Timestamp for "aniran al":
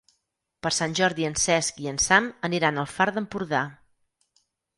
2.49-2.89